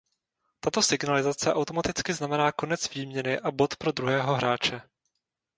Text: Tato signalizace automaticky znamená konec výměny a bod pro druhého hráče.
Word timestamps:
Tato 0.59 0.81
signalizace 0.81 1.49
automaticky 1.53 2.13
znamená 2.13 2.51
konec 2.51 2.95
výměny 2.95 3.39
a 3.39 3.51
bod 3.51 3.75
pro 3.75 3.91
druhého 3.91 4.35
hráče. 4.35 4.81